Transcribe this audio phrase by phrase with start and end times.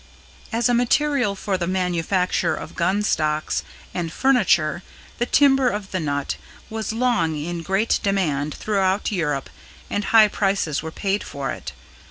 [0.51, 3.61] As a material for the manufacture of gunstocks
[3.93, 4.81] and furniture
[5.19, 6.37] the timber of the nut
[6.71, 9.51] was long in great demand throughout Europe
[9.91, 11.73] and high prices were paid for it.